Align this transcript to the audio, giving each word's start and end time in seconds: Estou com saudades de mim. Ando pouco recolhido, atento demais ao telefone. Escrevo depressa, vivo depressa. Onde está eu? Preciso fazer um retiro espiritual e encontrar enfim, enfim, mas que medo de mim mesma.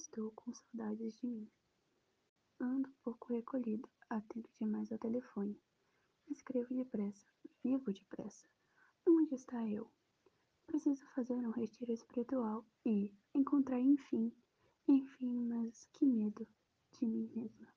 Estou 0.00 0.30
com 0.30 0.50
saudades 0.54 1.20
de 1.20 1.26
mim. 1.26 1.46
Ando 2.58 2.88
pouco 3.02 3.34
recolhido, 3.34 3.86
atento 4.08 4.48
demais 4.58 4.90
ao 4.90 4.98
telefone. 4.98 5.60
Escrevo 6.26 6.74
depressa, 6.74 7.28
vivo 7.62 7.92
depressa. 7.92 8.48
Onde 9.06 9.34
está 9.34 9.68
eu? 9.68 9.92
Preciso 10.66 11.04
fazer 11.08 11.34
um 11.46 11.50
retiro 11.50 11.92
espiritual 11.92 12.64
e 12.82 13.14
encontrar 13.34 13.78
enfim, 13.78 14.32
enfim, 14.88 15.38
mas 15.46 15.84
que 15.92 16.06
medo 16.06 16.48
de 16.98 17.04
mim 17.04 17.30
mesma. 17.36 17.68